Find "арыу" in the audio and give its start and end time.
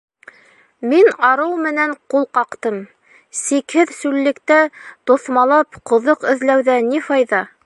1.27-1.59